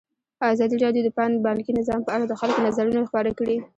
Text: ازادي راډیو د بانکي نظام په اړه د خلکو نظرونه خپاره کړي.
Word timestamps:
ازادي 0.53 0.75
راډیو 0.83 1.05
د 1.05 1.09
بانکي 1.47 1.71
نظام 1.79 2.01
په 2.03 2.11
اړه 2.15 2.25
د 2.27 2.33
خلکو 2.41 2.59
نظرونه 2.67 3.01
خپاره 3.09 3.31
کړي. 3.39 3.57